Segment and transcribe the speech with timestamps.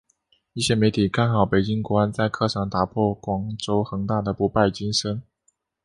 [0.53, 5.21] 一些媒体看好北京国安在客场打破广州恒大的不败金身。